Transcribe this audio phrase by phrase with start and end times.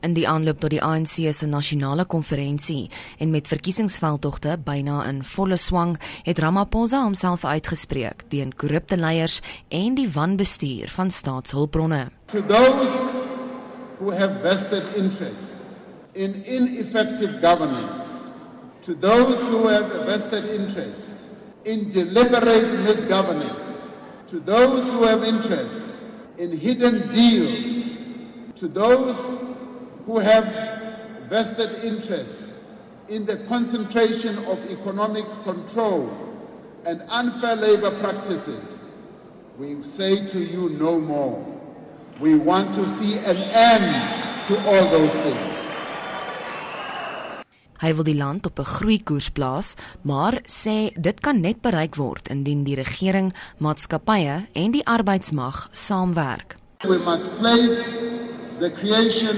[0.00, 2.86] In die aanloop tot die ANC se nasionale konferensie
[3.18, 9.40] en met verkiesingsveldtogte byna in volle swang, het Ramaphosa homself uitgespreek teen korrupte leiers
[9.74, 12.04] en die wanbestuur van staatshulpbronne.
[12.30, 12.94] To those
[13.98, 15.80] who have vested interests
[16.14, 18.06] in ineffective governance,
[18.86, 21.26] to those who have vested interests
[21.64, 23.90] in deliberate misgovernance,
[24.30, 26.06] to those who have interests
[26.38, 27.98] in hidden deals,
[28.54, 29.47] to those
[30.08, 30.48] who have
[31.28, 32.48] vested interest
[33.08, 36.08] in the concentration of economic control
[36.86, 38.84] and unfair labor practices,
[39.58, 41.36] we say to you no more.
[42.20, 43.88] We want to see an end
[44.48, 45.56] to all those things.
[47.78, 52.28] Hy wil die land op 'n groeikoers plaas, maar sê dit kan net bereik word
[52.28, 56.56] indien die regering, maatskappye en die arbeidsmag saamwerk.
[56.82, 57.98] We must place
[58.58, 59.36] the creation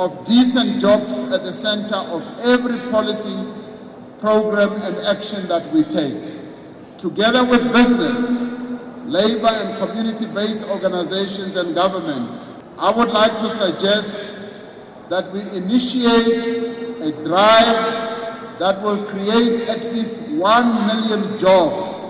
[0.00, 3.36] of decent jobs at the center of every policy,
[4.18, 6.16] program, and action that we take.
[6.96, 8.60] Together with business,
[9.04, 12.30] labor, and community based organizations and government,
[12.78, 14.38] I would like to suggest
[15.10, 22.06] that we initiate a drive that will create at least 1 million jobs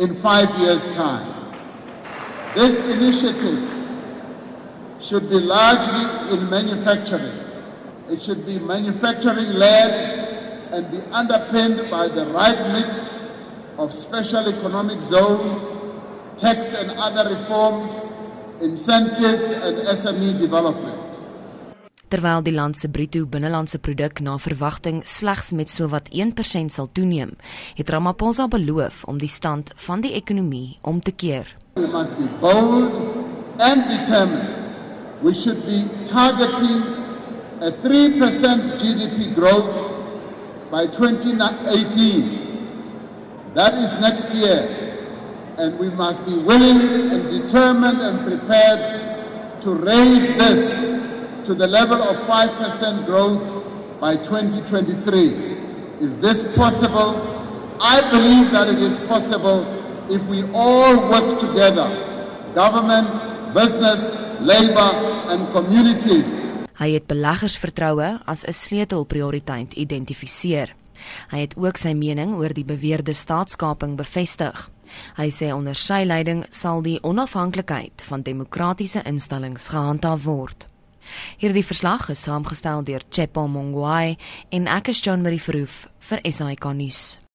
[0.00, 1.34] in five years' time.
[2.54, 3.77] This initiative
[5.00, 7.38] should be largely in manufacturing.
[8.10, 9.92] It should be manufacturing led
[10.72, 13.02] and be underpinned by the right mix
[13.78, 15.76] of special economic zones,
[16.36, 17.90] tax and other reforms,
[18.60, 21.04] incentives and SME development.
[22.08, 27.36] Terwyl die land se bruto binnelandse produk na verwagting slegs met sowat 1% sal toeneem,
[27.76, 31.52] het Ramaphosa beloof om die stand van die ekonomie om te keer.
[31.76, 32.96] We must be bold
[33.60, 34.57] and determined
[35.22, 36.82] we should be targeting
[37.60, 38.18] a 3%
[38.78, 39.74] GDP growth
[40.70, 43.52] by 2018.
[43.54, 44.68] That is next year.
[45.58, 50.70] And we must be willing and determined and prepared to raise this
[51.44, 53.42] to the level of 5% growth
[54.00, 55.34] by 2023.
[56.00, 57.20] Is this possible?
[57.80, 59.66] I believe that it is possible
[60.08, 61.90] if we all work together
[62.54, 63.08] government,
[63.54, 66.26] business, labor and communities.
[66.78, 70.74] Hy het beleggersvertroue as 'n sleutelprioriteit identifiseer.
[71.30, 74.70] Hy het ook sy mening oor die beweerde staatskaping bevestig.
[75.16, 80.66] Hy sê onder sy leiding sal die onafhanklikheid van demokratiese instellings gehandhaaf word.
[81.38, 84.16] Hierdie verslag is saamgestel deur Chepo Mongwai
[84.50, 87.18] en ek is John Marie Verhoef vir SAK nuus.